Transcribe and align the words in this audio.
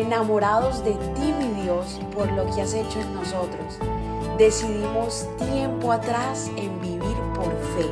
enamorados 0.00 0.82
de 0.84 0.92
ti, 0.92 1.32
mi 1.38 1.62
Dios, 1.62 2.00
por 2.14 2.30
lo 2.32 2.46
que 2.54 2.62
has 2.62 2.74
hecho 2.74 3.00
en 3.00 3.14
nosotros. 3.14 3.78
Decidimos 4.38 5.26
tiempo 5.38 5.92
atrás 5.92 6.50
en 6.56 6.80
vivir 6.80 7.16
por 7.34 7.50
fe 7.76 7.86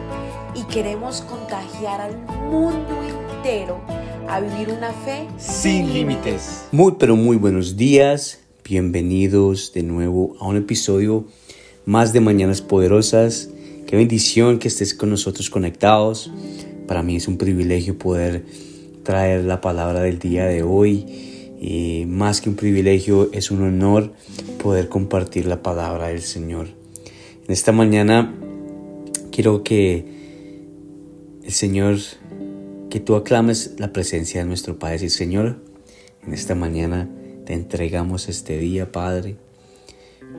y 0.54 0.62
queremos 0.64 1.20
contagiar 1.22 2.00
al 2.00 2.16
mundo 2.50 2.94
entero 3.02 3.78
a 4.26 4.40
vivir 4.40 4.70
una 4.70 4.92
fe 4.92 5.28
sin 5.36 5.92
límites. 5.92 6.66
Muy 6.72 6.94
pero 6.98 7.16
muy 7.16 7.36
buenos 7.36 7.76
días, 7.76 8.40
bienvenidos 8.64 9.72
de 9.74 9.82
nuevo 9.82 10.36
a 10.40 10.46
un 10.46 10.56
episodio 10.56 11.26
más 11.84 12.14
de 12.14 12.20
Mañanas 12.20 12.62
Poderosas. 12.62 13.50
Qué 13.86 13.96
bendición 13.96 14.58
que 14.58 14.68
estés 14.68 14.94
con 14.94 15.10
nosotros 15.10 15.50
conectados. 15.50 16.30
Para 16.86 17.02
mí 17.02 17.16
es 17.16 17.28
un 17.28 17.36
privilegio 17.36 17.98
poder 17.98 18.46
traer 19.02 19.44
la 19.44 19.60
palabra 19.60 20.00
del 20.00 20.18
día 20.18 20.46
de 20.46 20.62
hoy 20.62 21.37
y 21.60 22.04
más 22.06 22.40
que 22.40 22.48
un 22.48 22.56
privilegio, 22.56 23.30
es 23.32 23.50
un 23.50 23.62
honor 23.62 24.12
poder 24.62 24.88
compartir 24.88 25.46
la 25.46 25.62
palabra 25.62 26.08
del 26.08 26.22
Señor. 26.22 26.68
En 27.46 27.52
esta 27.52 27.72
mañana 27.72 28.34
quiero 29.32 29.62
que 29.64 30.04
el 31.44 31.52
Señor, 31.52 31.96
que 32.90 33.00
tú 33.00 33.16
aclames 33.16 33.74
la 33.78 33.92
presencia 33.92 34.40
de 34.40 34.46
nuestro 34.46 34.78
Padre. 34.78 35.06
Y 35.06 35.10
Señor, 35.10 35.56
en 36.26 36.34
esta 36.34 36.54
mañana 36.54 37.08
te 37.46 37.54
entregamos 37.54 38.28
este 38.28 38.58
día, 38.58 38.92
Padre. 38.92 39.36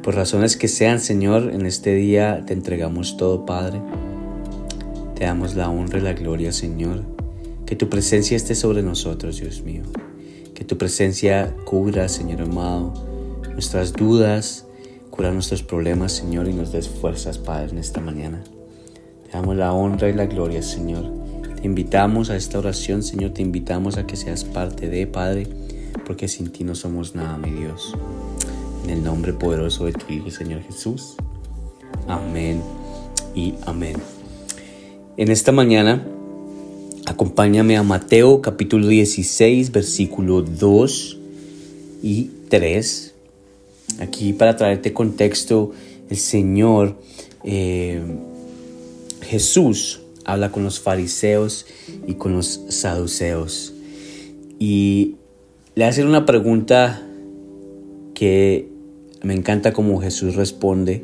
Por 0.03 0.15
razones 0.15 0.55
que 0.55 0.67
sean, 0.67 0.99
Señor, 0.99 1.51
en 1.51 1.65
este 1.65 1.95
día 1.95 2.43
te 2.45 2.53
entregamos 2.53 3.17
todo, 3.17 3.45
Padre. 3.45 3.81
Te 5.15 5.25
damos 5.25 5.55
la 5.55 5.69
honra 5.69 5.99
y 5.99 6.03
la 6.03 6.13
gloria, 6.13 6.51
Señor. 6.53 7.03
Que 7.65 7.75
tu 7.75 7.89
presencia 7.89 8.37
esté 8.37 8.55
sobre 8.55 8.83
nosotros, 8.83 9.39
Dios 9.39 9.63
mío. 9.63 9.83
Que 10.59 10.65
tu 10.65 10.77
presencia 10.77 11.55
cubra, 11.63 12.09
Señor 12.09 12.41
amado, 12.41 12.93
nuestras 13.53 13.93
dudas, 13.93 14.65
cura 15.09 15.31
nuestros 15.31 15.63
problemas, 15.63 16.11
Señor, 16.11 16.49
y 16.49 16.53
nos 16.53 16.73
des 16.73 16.89
fuerzas, 16.89 17.37
Padre, 17.37 17.71
en 17.71 17.77
esta 17.77 18.01
mañana. 18.01 18.43
Te 19.23 19.31
damos 19.31 19.55
la 19.55 19.71
honra 19.71 20.09
y 20.09 20.13
la 20.13 20.25
gloria, 20.25 20.61
Señor. 20.61 21.05
Te 21.55 21.65
invitamos 21.65 22.29
a 22.29 22.35
esta 22.35 22.59
oración, 22.59 23.03
Señor, 23.03 23.31
te 23.31 23.41
invitamos 23.41 23.95
a 23.95 24.05
que 24.05 24.17
seas 24.17 24.43
parte 24.43 24.89
de, 24.89 25.07
Padre, 25.07 25.47
porque 26.05 26.27
sin 26.27 26.51
ti 26.51 26.65
no 26.65 26.75
somos 26.75 27.15
nada, 27.15 27.37
mi 27.37 27.51
Dios. 27.51 27.95
En 28.83 28.89
el 28.89 29.01
nombre 29.01 29.31
poderoso 29.31 29.85
de 29.85 29.93
tu 29.93 30.11
Hijo, 30.11 30.29
Señor 30.29 30.61
Jesús. 30.63 31.15
Amén 32.09 32.61
y 33.33 33.55
amén. 33.65 33.95
En 35.15 35.31
esta 35.31 35.53
mañana 35.53 36.05
Acompáñame 37.09 37.75
a 37.75 37.81
Mateo 37.81 38.39
capítulo 38.39 38.87
16, 38.87 39.71
versículo 39.71 40.43
2 40.43 41.17
y 42.03 42.29
3. 42.49 43.15
Aquí 43.99 44.31
para 44.31 44.55
traerte 44.55 44.93
contexto, 44.93 45.71
el 46.07 46.17
Señor 46.17 46.99
eh, 47.43 47.99
Jesús 49.23 50.01
habla 50.23 50.51
con 50.51 50.63
los 50.63 50.79
fariseos 50.79 51.65
y 52.05 52.13
con 52.13 52.33
los 52.33 52.61
saduceos. 52.69 53.73
Y 54.59 55.15
le 55.73 55.85
hace 55.85 56.05
una 56.05 56.27
pregunta 56.27 57.01
que 58.13 58.69
me 59.23 59.33
encanta 59.33 59.73
como 59.73 59.99
Jesús 59.99 60.35
responde. 60.35 61.03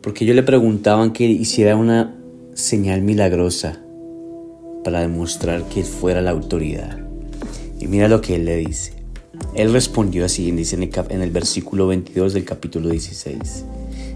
Porque 0.00 0.24
ellos 0.24 0.34
le 0.34 0.42
preguntaban 0.44 1.12
que 1.12 1.26
hiciera 1.26 1.76
una 1.76 2.16
señal 2.54 3.02
milagrosa 3.02 3.82
para 4.86 5.00
demostrar 5.00 5.64
que 5.64 5.82
fuera 5.82 6.22
la 6.22 6.30
autoridad. 6.30 6.96
Y 7.80 7.88
mira 7.88 8.06
lo 8.06 8.20
que 8.20 8.36
él 8.36 8.44
le 8.44 8.54
dice. 8.54 8.92
Él 9.56 9.72
respondió 9.72 10.24
así, 10.24 10.48
dice 10.52 10.76
en 10.76 11.22
el, 11.22 11.30
versículo 11.32 11.88
22 11.88 12.34
del 12.34 12.44
capítulo 12.44 12.90
16. 12.90 13.64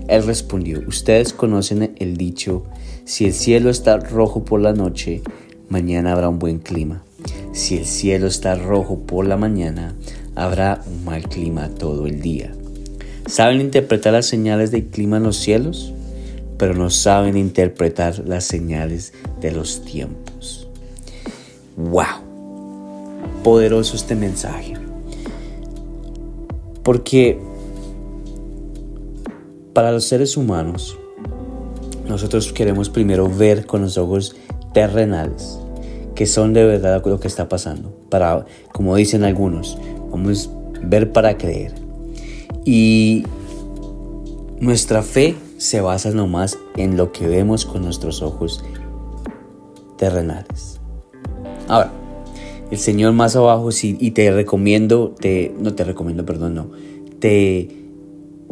Él 0.07 0.25
respondió, 0.25 0.81
ustedes 0.87 1.33
conocen 1.33 1.93
el 1.97 2.17
dicho, 2.17 2.63
si 3.05 3.25
el 3.25 3.33
cielo 3.33 3.69
está 3.69 3.97
rojo 3.97 4.45
por 4.45 4.61
la 4.61 4.73
noche, 4.73 5.23
mañana 5.69 6.13
habrá 6.13 6.29
un 6.29 6.39
buen 6.39 6.61
clima. 6.61 7.03
Si 7.51 7.77
el 7.77 7.85
cielo 7.85 8.29
está 8.29 8.55
rojo 8.55 9.01
por 9.01 9.27
la 9.27 9.37
mañana, 9.37 9.97
habrá 10.37 10.85
un 10.87 11.05
mal 11.05 11.29
clima 11.29 11.69
todo 11.69 12.07
el 12.07 12.21
día. 12.21 12.53
¿Saben 13.27 13.61
interpretar 13.61 14.13
las 14.13 14.27
señales 14.27 14.71
del 14.71 14.87
clima 14.87 15.17
en 15.17 15.25
los 15.25 15.37
cielos? 15.37 15.93
Pero 16.61 16.75
no 16.75 16.91
saben 16.91 17.39
interpretar 17.39 18.23
las 18.27 18.45
señales 18.45 19.15
de 19.41 19.51
los 19.51 19.83
tiempos. 19.83 20.69
¡Wow! 21.79 22.21
Poderoso 23.43 23.97
este 23.97 24.15
mensaje. 24.15 24.75
Porque 26.83 27.41
para 29.73 29.91
los 29.91 30.05
seres 30.05 30.37
humanos, 30.37 30.99
nosotros 32.07 32.53
queremos 32.53 32.91
primero 32.91 33.27
ver 33.27 33.65
con 33.65 33.81
los 33.81 33.97
ojos 33.97 34.37
terrenales, 34.75 35.59
que 36.15 36.27
son 36.27 36.53
de 36.53 36.67
verdad 36.67 37.03
lo 37.07 37.21
que 37.21 37.29
está 37.29 37.49
pasando. 37.49 37.91
Para, 38.11 38.45
como 38.71 38.97
dicen 38.97 39.25
algunos, 39.25 39.79
vamos 40.11 40.51
a 40.77 40.87
ver 40.87 41.11
para 41.11 41.39
creer. 41.39 41.73
Y 42.67 43.25
nuestra 44.61 45.03
fe 45.03 45.37
se 45.61 45.83
basa 45.83 46.11
nomás 46.13 46.59
en 46.79 46.97
lo 46.97 47.13
que 47.13 47.29
vemos 47.29 47.67
con 47.67 47.83
nuestros 47.83 48.23
ojos 48.23 48.65
terrenales. 49.99 50.81
Ahora, 51.69 51.93
el 52.71 52.79
Señor 52.79 53.13
más 53.13 53.37
abajo, 53.37 53.71
sí, 53.71 53.95
y 54.01 54.13
te 54.13 54.33
recomiendo, 54.33 55.15
te, 55.21 55.55
no 55.61 55.75
te 55.75 55.85
recomiendo, 55.85 56.25
perdón, 56.25 56.55
no, 56.55 56.71
te 57.19 57.69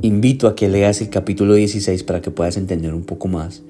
invito 0.02 0.48
a 0.48 0.54
que 0.54 0.69
leas 0.69 1.00
el 1.00 1.08
capítulo 1.08 1.54
16 1.54 2.04
para 2.04 2.20
que 2.20 2.30
puedas 2.30 2.58
entender 2.58 2.92
un 2.92 3.04
poco 3.04 3.26
más. 3.26 3.62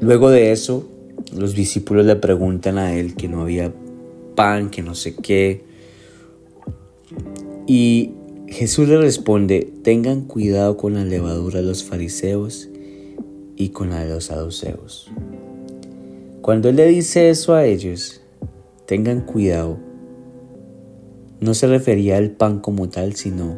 Luego 0.00 0.30
de 0.30 0.52
eso, 0.52 0.88
los 1.36 1.54
discípulos 1.54 2.06
le 2.06 2.16
preguntan 2.16 2.78
a 2.78 2.94
él 2.94 3.14
que 3.14 3.28
no 3.28 3.42
había 3.42 3.70
pan, 4.34 4.70
que 4.70 4.82
no 4.82 4.94
sé 4.94 5.16
qué. 5.16 5.64
Y 7.66 8.12
Jesús 8.52 8.86
le 8.86 8.98
responde, 8.98 9.72
tengan 9.82 10.20
cuidado 10.20 10.76
con 10.76 10.92
la 10.92 11.06
levadura 11.06 11.60
de 11.60 11.66
los 11.66 11.84
fariseos 11.84 12.68
y 13.56 13.70
con 13.70 13.88
la 13.88 14.04
de 14.04 14.10
los 14.12 14.26
saduceos. 14.26 15.10
Cuando 16.42 16.68
Él 16.68 16.76
le 16.76 16.86
dice 16.86 17.30
eso 17.30 17.54
a 17.54 17.64
ellos, 17.64 18.20
tengan 18.84 19.22
cuidado, 19.22 19.78
no 21.40 21.54
se 21.54 21.66
refería 21.66 22.18
al 22.18 22.32
pan 22.32 22.60
como 22.60 22.90
tal, 22.90 23.14
sino 23.14 23.56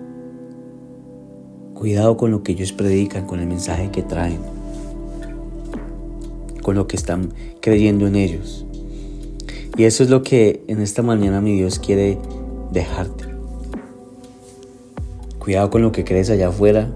cuidado 1.75 2.17
con 2.17 2.31
lo 2.31 2.45
que 2.45 2.53
ellos 2.53 2.71
predican, 2.71 3.27
con 3.27 3.41
el 3.41 3.49
mensaje 3.49 3.91
que 3.91 4.03
traen, 4.03 4.39
con 6.63 6.77
lo 6.77 6.87
que 6.87 6.95
están 6.95 7.35
creyendo 7.61 8.07
en 8.07 8.15
ellos. 8.15 8.65
Y 9.77 9.85
eso 9.85 10.05
es 10.05 10.09
lo 10.09 10.23
que 10.23 10.63
en 10.69 10.81
esta 10.81 11.03
mañana 11.03 11.41
mi 11.41 11.57
Dios 11.57 11.81
quiere 11.81 12.17
dejarte. 12.71 13.34
Cuidado 15.45 15.69
con 15.69 15.83
lo 15.83 15.93
que 15.93 16.05
crees 16.05 16.31
allá 16.31 16.49
afuera. 16.49 16.91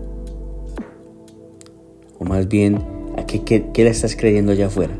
O 2.19 2.25
más 2.25 2.49
bien, 2.49 2.83
¿a 3.19 3.27
qué, 3.27 3.71
le 3.77 3.91
estás 3.91 4.17
creyendo 4.17 4.53
allá 4.53 4.69
afuera? 4.69 4.99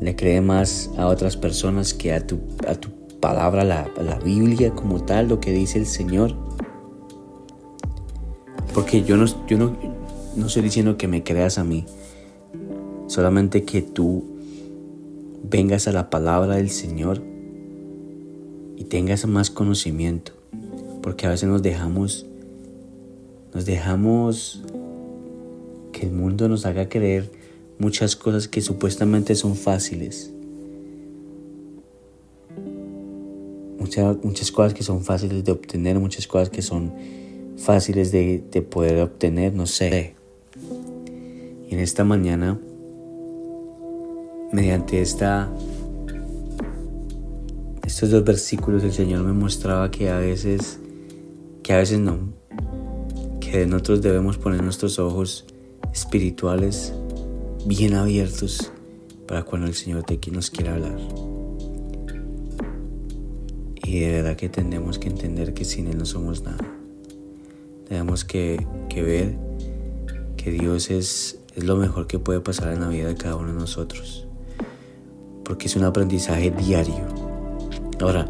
le 0.00 0.16
cree 0.16 0.40
más 0.40 0.90
a 0.96 1.08
otras 1.08 1.36
personas 1.36 1.92
que 1.92 2.12
a 2.14 2.26
tu, 2.26 2.38
a 2.66 2.74
tu 2.74 2.88
palabra, 3.20 3.64
la, 3.64 3.90
la 4.00 4.18
Biblia 4.18 4.70
como 4.70 5.04
tal, 5.04 5.28
lo 5.28 5.40
que 5.40 5.52
dice 5.52 5.78
el 5.78 5.86
Señor. 5.86 6.34
Porque 8.72 9.02
yo 9.02 9.16
no, 9.16 9.26
yo 9.46 9.58
no, 9.58 9.76
no 10.36 10.46
estoy 10.46 10.62
diciendo 10.62 10.96
que 10.96 11.08
me 11.08 11.22
creas 11.22 11.58
a 11.58 11.64
mí, 11.64 11.84
solamente 13.08 13.64
que 13.64 13.82
tú 13.82 14.24
vengas 15.42 15.88
a 15.88 15.92
la 15.92 16.08
palabra 16.08 16.56
del 16.56 16.70
Señor 16.70 17.20
y 18.76 18.84
tengas 18.84 19.26
más 19.26 19.50
conocimiento, 19.50 20.32
porque 21.02 21.26
a 21.26 21.30
veces 21.30 21.48
nos 21.48 21.62
dejamos, 21.62 22.26
nos 23.54 23.64
dejamos 23.64 24.62
que 25.92 26.06
el 26.06 26.12
mundo 26.12 26.48
nos 26.48 26.66
haga 26.66 26.88
creer 26.88 27.30
muchas 27.78 28.14
cosas 28.14 28.46
que 28.46 28.60
supuestamente 28.60 29.34
son 29.34 29.56
fáciles. 29.56 30.30
Muchas, 33.78 34.22
muchas 34.22 34.52
cosas 34.52 34.74
que 34.74 34.82
son 34.82 35.02
fáciles 35.02 35.44
de 35.44 35.52
obtener, 35.52 35.98
muchas 35.98 36.26
cosas 36.26 36.50
que 36.50 36.62
son 36.62 36.92
fáciles 37.56 38.12
de, 38.12 38.42
de 38.50 38.62
poder 38.62 39.00
obtener, 39.02 39.54
no 39.54 39.66
sé. 39.66 40.14
Y 41.68 41.74
en 41.74 41.80
esta 41.80 42.04
mañana, 42.04 42.58
mediante 44.52 45.00
esta, 45.00 45.50
estos 47.84 48.10
dos 48.10 48.24
versículos, 48.24 48.84
el 48.84 48.92
Señor 48.92 49.24
me 49.24 49.32
mostraba 49.32 49.90
que 49.90 50.10
a 50.10 50.18
veces, 50.18 50.78
que 51.70 51.74
a 51.74 51.78
veces 51.78 52.00
no, 52.00 52.18
que 53.38 53.64
nosotros 53.64 54.02
debemos 54.02 54.38
poner 54.38 54.60
nuestros 54.60 54.98
ojos 54.98 55.46
espirituales 55.94 56.92
bien 57.64 57.94
abiertos 57.94 58.72
para 59.28 59.44
cuando 59.44 59.68
el 59.68 59.74
Señor 59.74 60.04
de 60.04 60.14
aquí 60.14 60.32
nos 60.32 60.50
quiera 60.50 60.74
hablar. 60.74 60.98
Y 63.84 64.00
de 64.00 64.14
verdad 64.14 64.34
que 64.34 64.48
tenemos 64.48 64.98
que 64.98 65.10
entender 65.10 65.54
que 65.54 65.64
sin 65.64 65.86
Él 65.86 65.96
no 65.96 66.06
somos 66.06 66.42
nada. 66.42 66.58
Tenemos 67.86 68.24
que, 68.24 68.66
que 68.88 69.04
ver 69.04 69.36
que 70.36 70.50
Dios 70.50 70.90
es, 70.90 71.38
es 71.54 71.62
lo 71.62 71.76
mejor 71.76 72.08
que 72.08 72.18
puede 72.18 72.40
pasar 72.40 72.72
en 72.72 72.80
la 72.80 72.88
vida 72.88 73.06
de 73.06 73.14
cada 73.14 73.36
uno 73.36 73.52
de 73.52 73.60
nosotros. 73.60 74.26
Porque 75.44 75.68
es 75.68 75.76
un 75.76 75.84
aprendizaje 75.84 76.50
diario. 76.50 77.06
Ahora, 78.00 78.28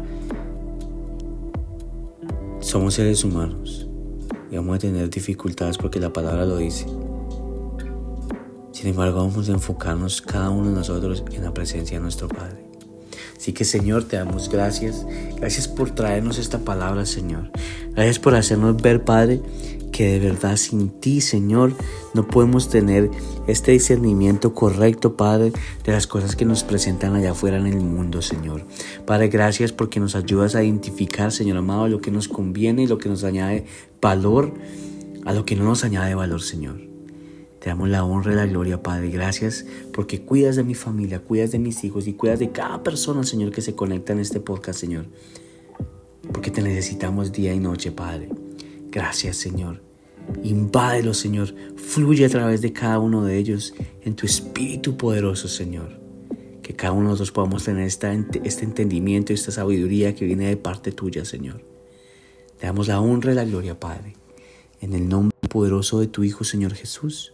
somos 2.71 2.93
seres 2.93 3.25
humanos 3.25 3.85
y 4.49 4.55
vamos 4.55 4.77
a 4.77 4.79
tener 4.79 5.09
dificultades 5.09 5.77
porque 5.77 5.99
la 5.99 6.13
palabra 6.13 6.45
lo 6.45 6.55
dice. 6.55 6.85
Sin 8.71 8.87
embargo, 8.87 9.17
vamos 9.17 9.49
a 9.49 9.51
enfocarnos 9.51 10.21
cada 10.21 10.49
uno 10.49 10.69
de 10.69 10.75
nosotros 10.75 11.21
en 11.33 11.43
la 11.43 11.53
presencia 11.53 11.97
de 11.97 12.03
nuestro 12.03 12.29
Padre. 12.29 12.70
Así 13.41 13.53
que 13.53 13.65
Señor, 13.65 14.03
te 14.03 14.17
damos 14.17 14.49
gracias. 14.49 15.03
Gracias 15.37 15.67
por 15.67 15.89
traernos 15.89 16.37
esta 16.37 16.59
palabra, 16.59 17.07
Señor. 17.07 17.49
Gracias 17.95 18.19
por 18.19 18.35
hacernos 18.35 18.79
ver, 18.79 19.03
Padre, 19.03 19.41
que 19.91 20.11
de 20.11 20.19
verdad 20.19 20.57
sin 20.57 20.91
ti, 20.91 21.21
Señor, 21.21 21.73
no 22.13 22.27
podemos 22.27 22.69
tener 22.69 23.09
este 23.47 23.71
discernimiento 23.71 24.53
correcto, 24.53 25.17
Padre, 25.17 25.53
de 25.83 25.91
las 25.91 26.05
cosas 26.05 26.35
que 26.35 26.45
nos 26.45 26.63
presentan 26.63 27.15
allá 27.15 27.31
afuera 27.31 27.57
en 27.57 27.65
el 27.65 27.77
mundo, 27.77 28.21
Señor. 28.21 28.67
Padre, 29.07 29.29
gracias 29.29 29.71
porque 29.71 29.99
nos 29.99 30.15
ayudas 30.15 30.53
a 30.53 30.63
identificar, 30.63 31.31
Señor 31.31 31.57
amado, 31.57 31.87
lo 31.87 31.99
que 31.99 32.11
nos 32.11 32.27
conviene 32.27 32.83
y 32.83 32.87
lo 32.87 32.99
que 32.99 33.09
nos 33.09 33.23
añade 33.23 33.65
valor 33.99 34.53
a 35.25 35.33
lo 35.33 35.45
que 35.45 35.55
no 35.55 35.63
nos 35.63 35.83
añade 35.83 36.13
valor, 36.13 36.43
Señor. 36.43 36.90
Te 37.61 37.69
damos 37.69 37.89
la 37.89 38.03
honra 38.03 38.33
y 38.33 38.35
la 38.35 38.47
gloria, 38.47 38.81
Padre. 38.81 39.11
Gracias 39.11 39.67
porque 39.93 40.23
cuidas 40.23 40.55
de 40.55 40.63
mi 40.63 40.73
familia, 40.73 41.19
cuidas 41.19 41.51
de 41.51 41.59
mis 41.59 41.83
hijos 41.83 42.07
y 42.07 42.13
cuidas 42.13 42.39
de 42.39 42.51
cada 42.51 42.81
persona, 42.81 43.23
Señor, 43.23 43.51
que 43.51 43.61
se 43.61 43.75
conecta 43.75 44.13
en 44.13 44.19
este 44.19 44.39
podcast, 44.39 44.79
Señor. 44.79 45.05
Porque 46.33 46.49
te 46.49 46.63
necesitamos 46.63 47.31
día 47.31 47.53
y 47.53 47.59
noche, 47.59 47.91
Padre. 47.91 48.29
Gracias, 48.89 49.37
Señor. 49.37 49.83
Invádelo, 50.41 51.13
Señor. 51.13 51.53
Fluye 51.75 52.25
a 52.25 52.29
través 52.29 52.61
de 52.61 52.73
cada 52.73 52.97
uno 52.97 53.23
de 53.25 53.37
ellos 53.37 53.75
en 54.01 54.15
tu 54.15 54.25
Espíritu 54.25 54.97
poderoso, 54.97 55.47
Señor. 55.47 55.99
Que 56.63 56.75
cada 56.75 56.93
uno 56.93 57.03
de 57.03 57.09
nosotros 57.09 57.31
podamos 57.31 57.63
tener 57.63 57.85
esta, 57.85 58.11
este 58.43 58.65
entendimiento 58.65 59.33
y 59.33 59.35
esta 59.35 59.51
sabiduría 59.51 60.15
que 60.15 60.25
viene 60.25 60.47
de 60.47 60.57
parte 60.57 60.91
tuya, 60.91 61.25
Señor. 61.25 61.63
Te 62.59 62.65
damos 62.65 62.87
la 62.87 62.99
honra 62.99 63.33
y 63.33 63.35
la 63.35 63.45
gloria, 63.45 63.79
Padre. 63.79 64.15
En 64.79 64.93
el 64.93 65.07
nombre 65.07 65.37
poderoso 65.47 65.99
de 65.99 66.07
tu 66.07 66.23
Hijo, 66.23 66.43
Señor 66.43 66.73
Jesús. 66.73 67.33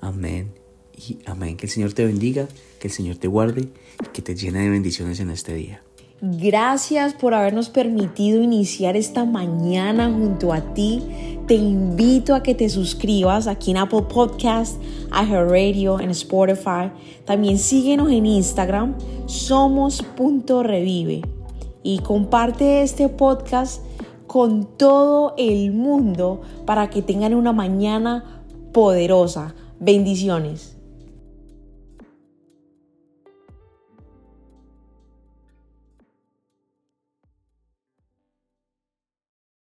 Amén 0.00 0.52
y 0.96 1.18
amén. 1.26 1.56
Que 1.56 1.66
el 1.66 1.72
Señor 1.72 1.92
te 1.92 2.04
bendiga, 2.04 2.48
que 2.78 2.88
el 2.88 2.94
Señor 2.94 3.16
te 3.16 3.28
guarde 3.28 3.68
y 4.02 4.08
que 4.12 4.22
te 4.22 4.34
llene 4.34 4.60
de 4.60 4.70
bendiciones 4.70 5.20
en 5.20 5.30
este 5.30 5.54
día. 5.54 5.82
Gracias 6.22 7.14
por 7.14 7.32
habernos 7.32 7.70
permitido 7.70 8.42
iniciar 8.42 8.94
esta 8.94 9.24
mañana 9.24 10.12
junto 10.12 10.52
a 10.52 10.74
ti. 10.74 11.02
Te 11.46 11.54
invito 11.54 12.34
a 12.34 12.42
que 12.42 12.54
te 12.54 12.68
suscribas 12.68 13.46
aquí 13.46 13.70
en 13.70 13.78
Apple 13.78 14.02
Podcast, 14.02 14.76
Radio, 15.10 15.98
en 15.98 16.10
Spotify. 16.10 16.90
También 17.24 17.58
síguenos 17.58 18.12
en 18.12 18.26
Instagram, 18.26 18.96
somos.revive. 19.24 21.22
Y 21.82 22.00
comparte 22.00 22.82
este 22.82 23.08
podcast 23.08 23.82
con 24.26 24.76
todo 24.76 25.32
el 25.38 25.72
mundo 25.72 26.42
para 26.66 26.90
que 26.90 27.00
tengan 27.00 27.32
una 27.32 27.54
mañana 27.54 28.44
poderosa. 28.74 29.54
Bendiciones. 29.80 30.76